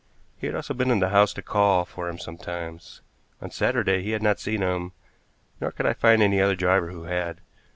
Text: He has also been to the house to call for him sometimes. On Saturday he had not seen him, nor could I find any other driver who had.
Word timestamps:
He 0.35 0.47
has 0.47 0.55
also 0.55 0.73
been 0.73 0.87
to 0.87 0.95
the 0.95 1.09
house 1.09 1.31
to 1.33 1.43
call 1.43 1.85
for 1.85 2.09
him 2.09 2.17
sometimes. 2.17 3.01
On 3.39 3.51
Saturday 3.51 4.01
he 4.01 4.13
had 4.13 4.23
not 4.23 4.39
seen 4.39 4.63
him, 4.63 4.93
nor 5.59 5.69
could 5.71 5.85
I 5.85 5.93
find 5.93 6.23
any 6.23 6.41
other 6.41 6.55
driver 6.55 6.87
who 6.89 7.03
had. 7.03 7.39